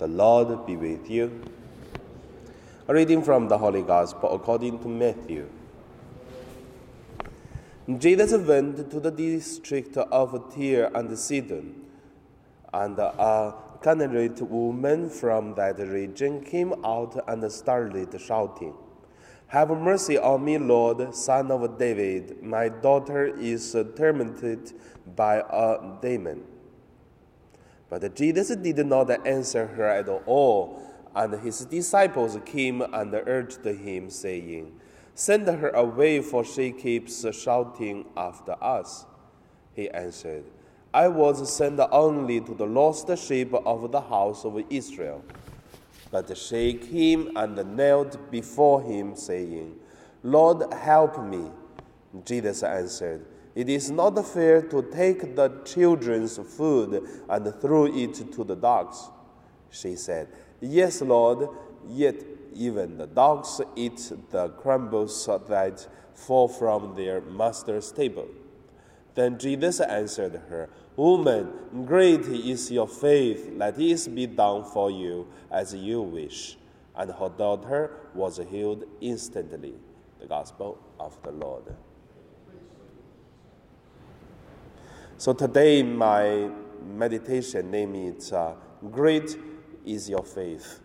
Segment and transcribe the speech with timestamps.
[0.00, 1.42] The Lord be with you.
[2.88, 5.46] A reading from the Holy Gospel according to Matthew.
[7.98, 11.84] Jesus went to the district of Tyre and Sidon,
[12.72, 18.72] and a Canaanite woman from that region came out and started shouting,
[19.48, 22.42] Have mercy on me, Lord, son of David.
[22.42, 24.72] My daughter is tormented
[25.14, 26.44] by a demon.
[27.90, 30.80] But Jesus did not answer her at all,
[31.14, 34.72] and his disciples came and urged him, saying,
[35.14, 39.06] Send her away, for she keeps shouting after us.
[39.74, 40.44] He answered,
[40.94, 45.24] I was sent only to the lost sheep of the house of Israel.
[46.10, 49.76] But she came and knelt before him, saying,
[50.22, 51.50] Lord, help me.
[52.24, 53.26] Jesus answered,
[53.60, 59.10] it is not fair to take the children's food and throw it to the dogs.
[59.70, 60.28] She said,
[60.62, 61.50] Yes, Lord,
[61.86, 62.24] yet
[62.54, 68.28] even the dogs eat the crumbs that fall from their master's table.
[69.14, 73.50] Then Jesus answered her, Woman, great is your faith.
[73.52, 76.56] Let it be done for you as you wish.
[76.96, 79.74] And her daughter was healed instantly.
[80.18, 81.74] The Gospel of the Lord.
[85.20, 86.48] So today, my
[86.82, 88.54] meditation name is uh,
[88.90, 89.36] Great
[89.84, 90.80] is Your Faith.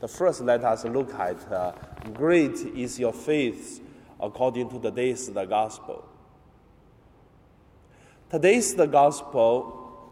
[0.00, 1.72] The first, let us look at uh,
[2.14, 3.82] Great is Your Faith
[4.18, 6.08] according to today's the Gospel.
[8.30, 10.10] Today's the Gospel,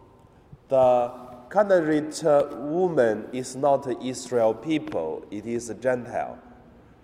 [0.69, 1.11] the
[1.49, 2.23] Canaanite
[2.59, 6.39] woman is not Israel people, it is a Gentile.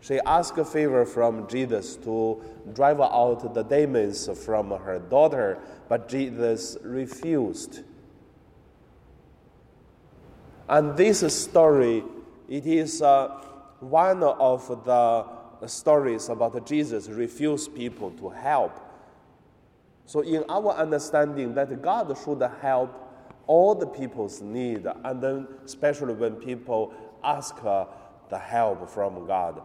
[0.06, 2.42] She asked a favor from Jesus to
[2.74, 7.80] drive out the demons from her daughter, but Jesus refused.
[10.68, 12.04] And this story,
[12.50, 13.28] it is uh,
[13.80, 18.78] one of the stories about Jesus refuse people to help.
[20.04, 22.92] So, in our understanding, that God should help
[23.46, 26.92] all the people's need, and then especially when people
[27.22, 27.86] ask uh,
[28.28, 29.62] the help from God.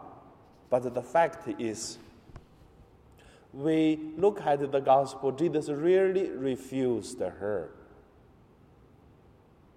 [0.69, 1.97] But the fact is,
[3.53, 7.69] we look at the gospel, Jesus really refused her.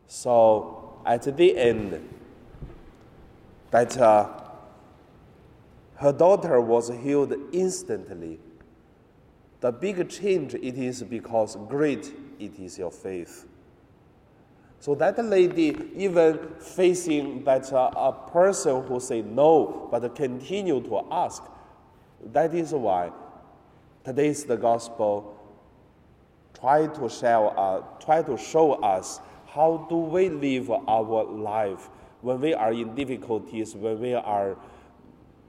[0.06, 2.08] So at the end,
[3.70, 4.28] that uh,
[5.96, 8.38] her daughter was healed instantly.
[9.60, 13.46] The big change it is because great it is your faith.
[14.82, 21.06] So that lady, even facing that uh, a person who say no, but continue to
[21.08, 21.44] ask,
[22.32, 23.12] that is why
[24.04, 25.38] today's the gospel
[26.58, 31.88] try to show, uh, try to show us how do we live our life
[32.20, 34.56] when we are in difficulties, when we are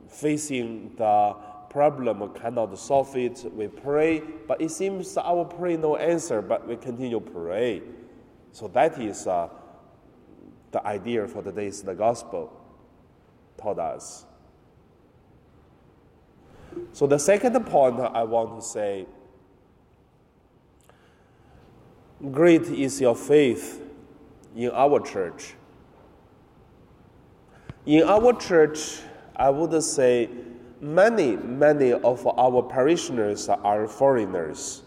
[0.07, 1.35] facing the
[1.71, 6.75] problem, cannot solve it, we pray, but it seems our prayer no answer, but we
[6.75, 7.81] continue pray.
[8.53, 9.49] So that is uh,
[10.71, 12.53] the idea for today's the gospel
[13.57, 14.25] taught us.
[16.91, 19.07] So the second point I want to say,
[22.31, 23.81] great is your faith
[24.55, 25.55] in our church.
[27.87, 28.99] In our church,
[29.35, 30.29] I would say
[30.79, 34.82] many, many of our parishioners are foreigners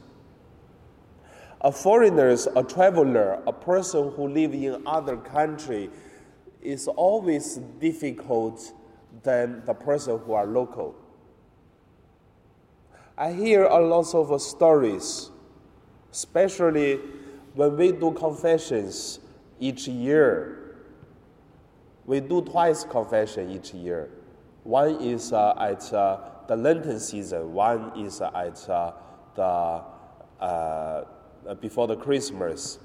[1.66, 5.91] a foreigner, a traveler, a person who lives in other country
[6.62, 8.72] is always difficult
[9.25, 10.94] than the person who are local.
[13.19, 15.31] I hear a lot of stories,
[16.12, 17.00] especially
[17.55, 19.19] when we do confessions
[19.59, 20.76] each year.
[22.05, 24.09] We do twice confession each year.
[24.62, 28.93] One is uh, at uh, the Lenten season, one is at uh,
[29.34, 29.84] the uh,
[30.41, 31.05] uh,
[31.47, 32.81] Uh, before the Christmas.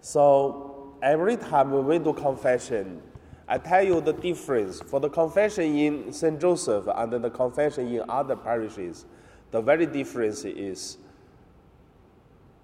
[0.00, 3.02] So every time when we do confession,
[3.46, 6.40] I tell you the difference for the confession in St.
[6.40, 9.04] Joseph and the confession in other parishes.
[9.50, 10.96] The very difference is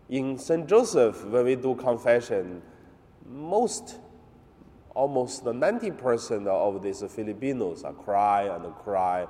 [0.09, 0.67] in St.
[0.67, 2.63] Joseph, when we do confession,
[3.27, 3.97] most,
[4.95, 9.27] almost 90% of these Filipinos are cry and cry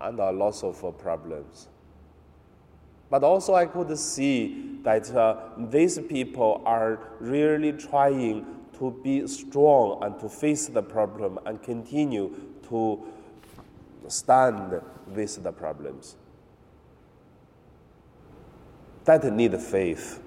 [0.00, 1.68] and are lots of problems.
[3.14, 8.44] But also, I could see that uh, these people are really trying
[8.76, 12.34] to be strong and to face the problem and continue
[12.70, 13.06] to
[14.08, 16.16] stand with the problems.
[19.04, 20.20] That need faith.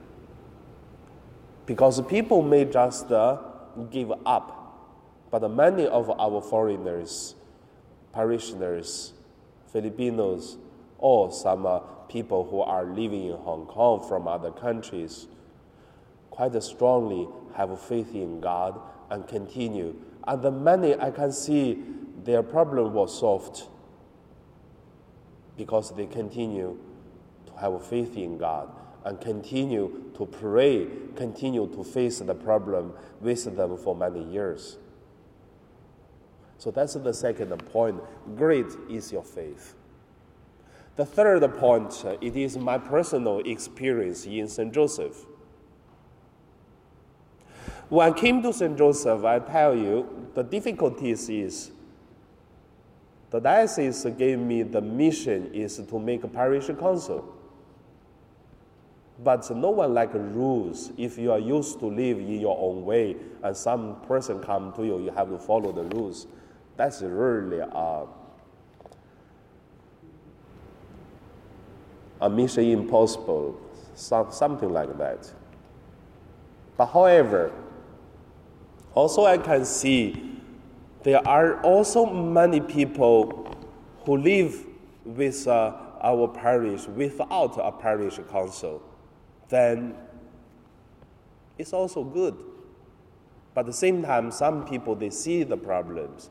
[1.65, 3.37] Because people may just uh,
[3.91, 4.95] give up,
[5.29, 7.35] but many of our foreigners,
[8.13, 9.11] parishioners,
[9.73, 10.55] Filipinos,
[10.99, 15.27] or some uh, people who are living in Hong Kong from other countries,
[16.29, 19.95] quite strongly have faith in God and continue.
[20.27, 21.83] And the many I can see
[22.23, 23.63] their problem was solved
[25.55, 26.77] because they continue
[27.47, 28.69] to have faith in God
[29.05, 34.77] and continue to pray, continue to face the problem with them for many years.
[36.57, 38.01] So that's the second point.
[38.35, 39.75] Great is your faith.
[40.97, 44.73] The third point, it is my personal experience in St.
[44.73, 45.25] Joseph.
[47.89, 48.75] When I came to St.
[48.75, 51.71] Joseph, I tell you, the difficulties is
[53.29, 57.33] the diocese gave me the mission is to make a parish council.
[59.23, 60.91] But no one like rules.
[60.97, 64.83] If you are used to live in your own way and some person come to
[64.85, 66.25] you, you have to follow the rules.
[66.75, 68.07] That's really a,
[72.21, 73.59] a mission impossible,
[73.95, 75.31] some, something like that.
[76.77, 77.51] But however,
[78.93, 80.39] also I can see
[81.03, 83.55] there are also many people
[84.05, 84.65] who live
[85.05, 88.83] with uh, our parish without a parish council
[89.49, 89.95] then
[91.57, 92.35] it's also good.
[93.53, 96.29] But at the same time, some people they see the problems,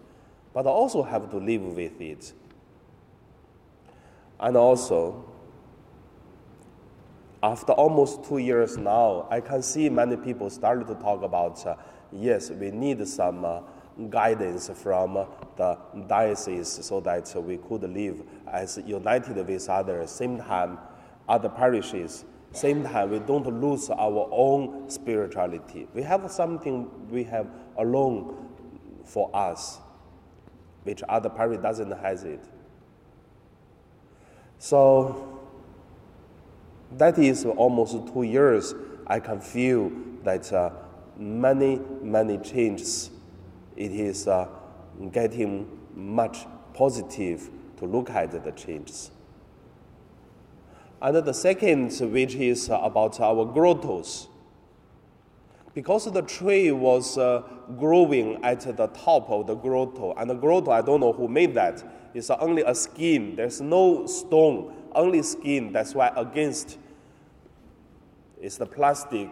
[0.53, 2.33] but also have to live with it.
[4.39, 5.25] And also,
[7.53, 11.77] after almost two years now, I can see many people started to talk about uh,
[12.13, 13.61] yes, we need some uh,
[14.11, 15.27] guidance from
[15.57, 20.11] the diocese so that we could live as united with others.
[20.11, 20.79] Same time,
[21.29, 22.25] other parishes
[22.57, 25.87] same time, we don't lose our own spirituality.
[25.93, 27.47] We have something we have
[27.77, 28.49] alone
[29.05, 29.79] for us,
[30.85, 32.43] which other parish doesn't has it.
[34.59, 35.36] So
[36.93, 38.75] that is almost two years.
[39.07, 39.91] I can feel
[40.25, 40.71] that uh,
[41.17, 43.11] many many changes.
[43.77, 44.49] It is uh,
[45.13, 49.11] getting much positive to look at the changes.
[51.01, 54.29] And the second, which is about our grottos.
[55.75, 57.43] Because the tree was uh,
[57.79, 61.53] growing at the top of the grotto, and the grotto, I don't know who made
[61.55, 61.85] that.
[62.15, 65.73] It's only a scheme, There's no stone, only skin.
[65.73, 66.79] That's why against
[68.41, 69.31] it's the plastic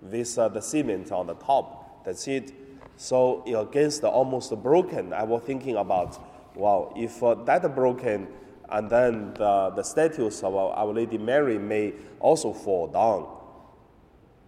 [0.00, 2.04] with uh, the cement on the top.
[2.04, 2.52] That's it.
[2.96, 6.18] So against almost broken, I was thinking about,
[6.56, 8.28] wow, if uh, that broken,
[8.68, 13.26] and then the, the statues of Our Lady Mary may also fall down.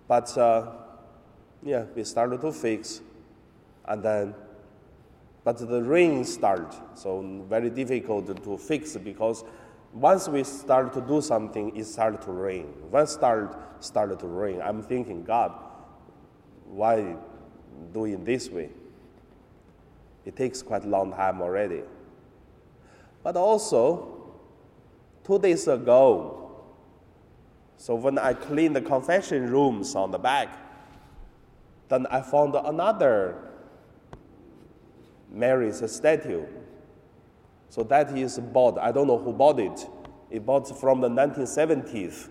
[0.08, 0.72] But uh,
[1.62, 3.02] yeah, we started to fix,
[3.84, 4.34] and then,
[5.44, 9.44] but the rain started, so very difficult to fix because
[9.92, 12.72] once we start to do something, it started to rain.
[12.90, 15.52] Once start started to rain, I'm thinking, God,
[16.66, 17.16] why
[17.92, 18.70] doing this way?
[20.24, 21.82] It takes quite a long time already.
[23.22, 24.32] But also,
[25.24, 26.50] two days ago,
[27.76, 30.48] so when I cleaned the confession rooms on the back,
[31.88, 33.36] then I found another
[35.30, 36.44] Mary's statue.
[37.68, 38.78] So that is bought.
[38.78, 39.86] I don't know who bought it.
[40.30, 42.28] It bought from the 1970s.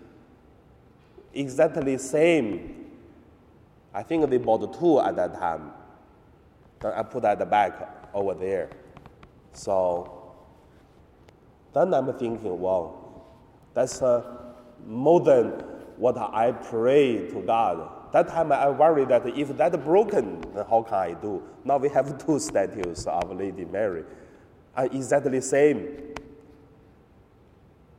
[1.34, 2.86] Exactly same.
[3.94, 5.72] I think they bought two at that time.
[6.80, 8.70] Then I put at the back over there.
[9.52, 10.34] So
[11.74, 13.24] then I'm thinking, wow,
[13.74, 14.22] that's uh,
[14.86, 15.50] more than
[15.96, 18.12] what I pray to God.
[18.12, 21.42] That time I worry that if that broken, then how can I do?
[21.64, 24.04] Now we have two statues of Lady Mary,
[24.78, 26.14] are exactly same.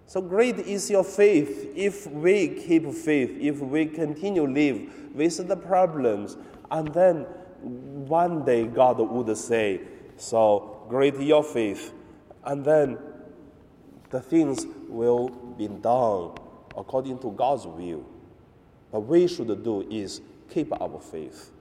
[0.08, 5.48] So great is your faith if we keep faith, if we continue to live with
[5.48, 6.38] the problems,
[6.72, 7.28] and then
[7.62, 9.82] one day God would say,
[10.16, 11.94] "So great your faith,"
[12.44, 12.98] and then
[14.10, 16.32] the things will be done
[16.76, 18.06] according to God's will.
[18.90, 21.52] What we should do is keep our faith.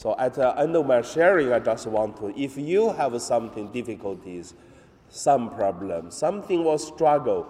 [0.00, 3.70] So at the end of my sharing, I just want to, if you have something
[3.70, 4.54] difficulties,
[5.10, 7.46] some problem, something will struggle,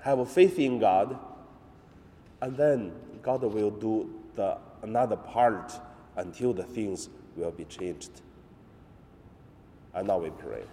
[0.00, 1.16] have faith in God,
[2.40, 2.90] and then
[3.22, 5.72] God will do the another part
[6.16, 8.10] until the things will be changed.
[9.94, 10.64] And now we pray.